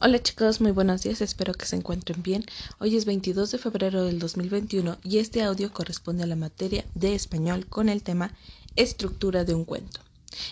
[0.00, 2.44] Hola chicos, muy buenos días, espero que se encuentren bien.
[2.80, 7.14] Hoy es 22 de febrero del 2021 y este audio corresponde a la materia de
[7.14, 8.34] español con el tema
[8.74, 10.00] estructura de un cuento.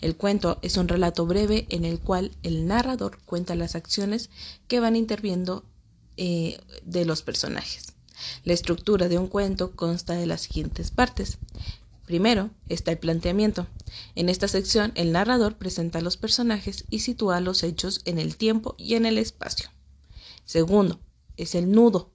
[0.00, 4.28] El cuento es un relato breve en el cual el narrador cuenta las acciones
[4.66, 5.64] que van interviendo
[6.16, 7.92] eh, de los personajes.
[8.42, 11.38] La estructura de un cuento consta de las siguientes partes.
[12.08, 13.66] Primero está el planteamiento.
[14.14, 18.38] En esta sección el narrador presenta a los personajes y sitúa los hechos en el
[18.38, 19.68] tiempo y en el espacio.
[20.46, 21.00] Segundo
[21.36, 22.10] es el nudo,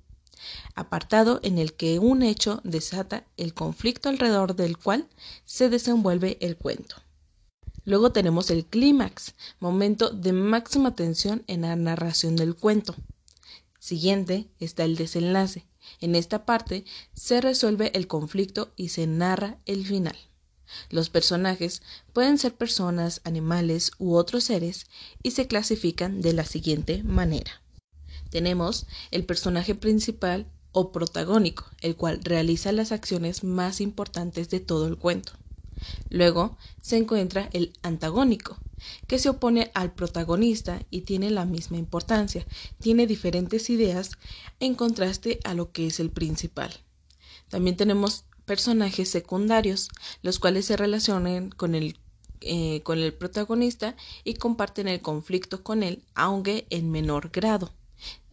[0.74, 5.08] apartado en el que un hecho desata el conflicto alrededor del cual
[5.46, 6.96] se desenvuelve el cuento.
[7.86, 12.96] Luego tenemos el clímax, momento de máxima tensión en la narración del cuento.
[13.84, 15.66] Siguiente está el desenlace.
[16.00, 20.16] En esta parte se resuelve el conflicto y se narra el final.
[20.90, 21.82] Los personajes
[22.14, 24.86] pueden ser personas, animales u otros seres
[25.22, 27.62] y se clasifican de la siguiente manera.
[28.30, 34.88] Tenemos el personaje principal o protagónico, el cual realiza las acciones más importantes de todo
[34.88, 35.34] el cuento.
[36.10, 38.58] Luego se encuentra el antagónico,
[39.08, 42.46] que se opone al protagonista y tiene la misma importancia,
[42.80, 44.12] tiene diferentes ideas
[44.60, 46.74] en contraste a lo que es el principal.
[47.50, 49.90] También tenemos personajes secundarios,
[50.22, 51.98] los cuales se relacionan con el,
[52.42, 57.72] eh, con el protagonista y comparten el conflicto con él, aunque en menor grado.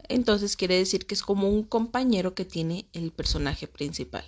[0.08, 4.24] Entonces quiere decir que es como un compañero que tiene el personaje principal.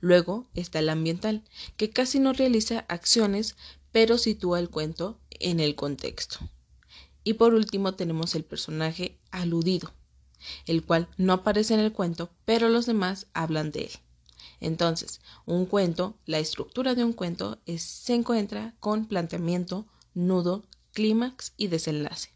[0.00, 1.42] Luego está el ambiental,
[1.76, 3.56] que casi no realiza acciones,
[3.92, 6.38] pero sitúa el cuento en el contexto.
[7.24, 9.92] Y por último tenemos el personaje aludido,
[10.66, 13.92] el cual no aparece en el cuento, pero los demás hablan de él.
[14.60, 21.68] Entonces, un cuento, la estructura de un cuento se encuentra con planteamiento, nudo, clímax y
[21.68, 22.30] desenlace.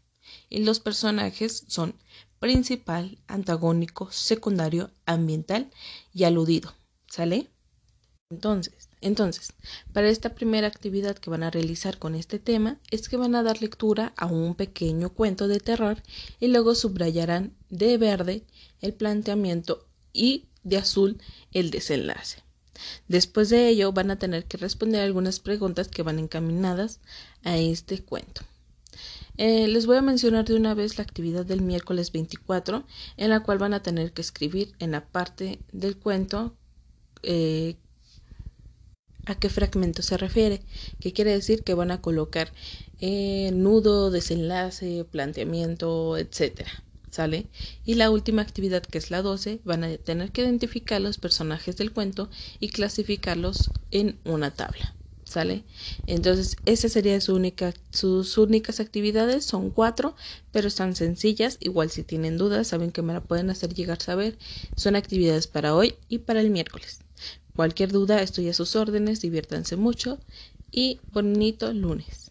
[0.49, 1.95] Y los personajes son
[2.39, 5.71] principal, antagónico, secundario, ambiental
[6.13, 6.73] y aludido.
[7.07, 7.49] ¿Sale?
[8.29, 9.53] Entonces, entonces,
[9.93, 13.43] para esta primera actividad que van a realizar con este tema es que van a
[13.43, 16.01] dar lectura a un pequeño cuento de terror
[16.39, 18.45] y luego subrayarán de verde
[18.81, 21.21] el planteamiento y de azul
[21.51, 22.41] el desenlace.
[23.07, 26.99] Después de ello van a tener que responder algunas preguntas que van encaminadas
[27.43, 28.41] a este cuento.
[29.37, 32.83] Eh, les voy a mencionar de una vez la actividad del miércoles 24
[33.17, 36.55] en la cual van a tener que escribir en la parte del cuento
[37.21, 37.75] eh,
[39.25, 40.61] a qué fragmento se refiere,
[40.99, 42.51] que quiere decir que van a colocar
[43.01, 46.71] eh, nudo, desenlace, planteamiento, etcétera.
[47.11, 47.45] ¿Sale?
[47.85, 51.77] Y la última actividad, que es la 12, van a tener que identificar los personajes
[51.77, 54.93] del cuento y clasificarlos en una tabla.
[56.05, 60.15] Entonces, esa sería su única, sus únicas actividades, son cuatro,
[60.51, 61.57] pero están sencillas.
[61.59, 64.37] Igual si tienen dudas, saben que me la pueden hacer llegar a saber.
[64.75, 67.01] Son actividades para hoy y para el miércoles.
[67.55, 70.19] Cualquier duda estoy a sus órdenes, diviértanse mucho
[70.71, 72.24] y bonito lunes.